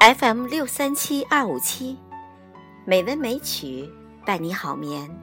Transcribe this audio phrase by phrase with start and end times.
[0.00, 1.94] FM 六三七二五七，
[2.86, 3.86] 美文美曲
[4.24, 5.14] 伴你好眠。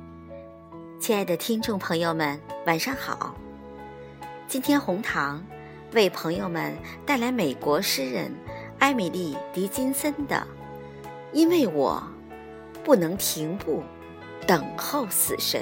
[0.99, 3.33] 亲爱的听众朋友们，晚上好。
[4.47, 5.43] 今天红糖
[5.93, 8.31] 为朋友们带来美国诗人
[8.77, 10.45] 艾米丽·狄金森的
[11.33, 11.99] 《因为我
[12.83, 13.81] 不能停步
[14.45, 15.59] 等候死神》。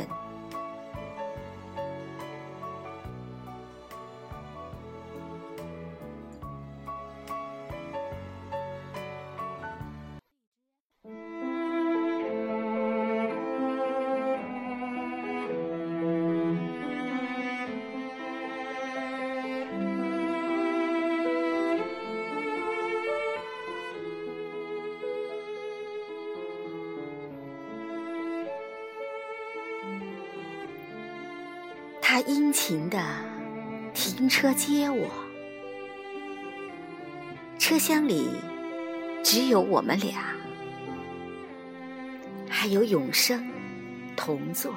[32.18, 32.98] 他殷勤的
[33.94, 35.06] 停车接我，
[37.60, 38.30] 车厢里
[39.22, 40.34] 只有我们俩，
[42.50, 43.46] 还有永生
[44.16, 44.74] 同坐。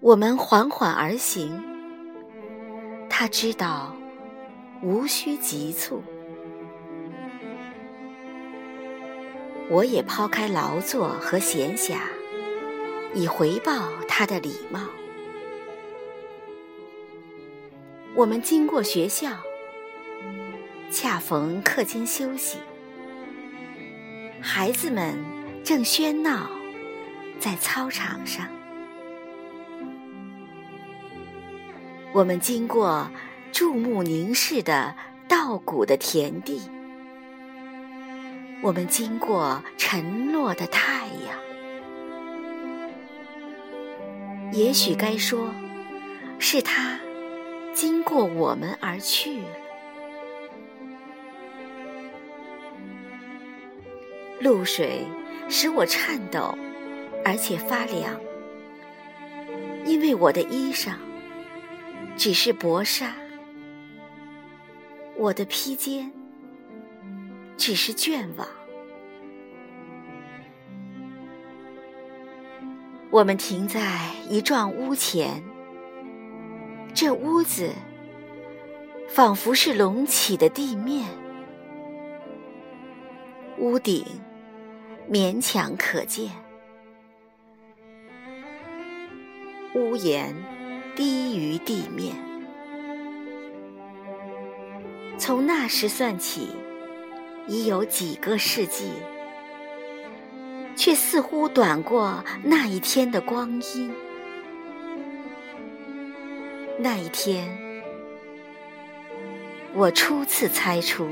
[0.00, 1.58] 我们缓缓而行，
[3.08, 3.96] 他知道
[4.82, 6.02] 无需急促，
[9.70, 12.00] 我也抛开劳作和闲暇。
[13.14, 14.80] 以回报他的礼貌。
[18.14, 19.30] 我们经过学校，
[20.90, 22.58] 恰逢课间休息，
[24.40, 25.14] 孩子们
[25.64, 26.50] 正喧闹
[27.38, 28.46] 在操场上。
[32.12, 33.08] 我们经过
[33.52, 34.94] 注目凝视的
[35.28, 36.60] 稻谷的田地，
[38.62, 41.47] 我们经过沉落的太阳。
[44.58, 45.54] 也许该说，
[46.40, 46.98] 是他
[47.72, 49.48] 经过我们而去了。
[54.40, 55.06] 露水
[55.48, 56.58] 使我颤抖，
[57.24, 58.20] 而且发凉，
[59.86, 60.94] 因为我的衣裳
[62.16, 63.14] 只是薄纱，
[65.16, 66.10] 我的披肩
[67.56, 68.57] 只是绢网。
[73.10, 73.80] 我们停在
[74.28, 75.42] 一幢屋前，
[76.92, 77.70] 这屋子
[79.08, 81.08] 仿佛是隆起的地面，
[83.56, 84.04] 屋顶
[85.10, 86.30] 勉强可见，
[89.74, 90.34] 屋檐
[90.94, 92.14] 低于地面。
[95.16, 96.48] 从那时算起，
[97.46, 98.92] 已有几个世纪。
[100.78, 103.92] 却似乎短过那一天的光阴。
[106.78, 107.58] 那一天，
[109.74, 111.10] 我初次猜出，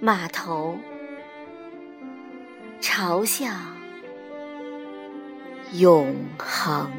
[0.00, 0.78] 码头
[2.78, 3.58] 朝向
[5.72, 6.90] 永恒。